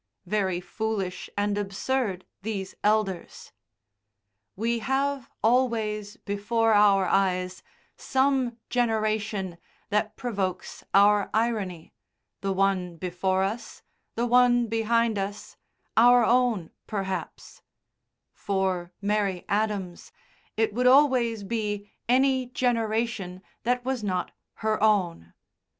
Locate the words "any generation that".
22.09-23.85